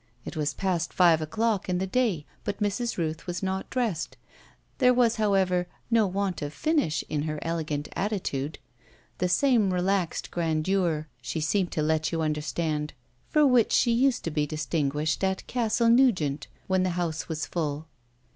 It 0.25 0.35
was 0.35 0.55
past 0.55 0.91
five 0.93 1.21
o'clock 1.21 1.69
in 1.69 1.77
the 1.77 1.85
day, 1.85 2.25
but 2.43 2.57
Mrs. 2.59 2.97
Rooth 2.97 3.27
was 3.27 3.43
not 3.43 3.69
dressed; 3.69 4.17
there 4.79 4.95
was, 4.95 5.17
however, 5.17 5.67
no 5.91 6.07
want 6.07 6.41
of 6.41 6.55
finish 6.55 7.03
in 7.07 7.21
her 7.29 7.37
elegant 7.43 7.87
attitude 7.95 8.57
the 9.19 9.29
same 9.29 9.71
relaxed 9.71 10.31
grandeur 10.31 11.07
(she 11.21 11.39
seemed 11.39 11.71
to 11.73 11.83
let 11.83 12.11
you 12.11 12.23
understand) 12.23 12.93
for 13.29 13.45
which 13.45 13.71
she 13.71 13.91
used 13.91 14.23
to 14.23 14.31
be 14.31 14.47
distinguished 14.47 15.23
at 15.23 15.45
Castle 15.45 15.89
Nugent 15.89 16.47
when 16.65 16.81
the 16.81 16.89
house 16.97 17.29
was 17.29 17.45
full. 17.45 17.87